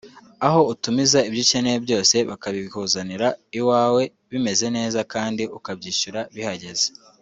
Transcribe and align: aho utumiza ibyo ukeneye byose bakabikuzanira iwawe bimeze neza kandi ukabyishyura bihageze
aho 0.45 0.59
utumiza 0.73 1.19
ibyo 1.27 1.41
ukeneye 1.45 1.77
byose 1.85 2.15
bakabikuzanira 2.29 3.27
iwawe 3.59 4.03
bimeze 4.31 4.65
neza 4.77 4.99
kandi 5.13 5.43
ukabyishyura 5.57 6.21
bihageze 6.35 6.87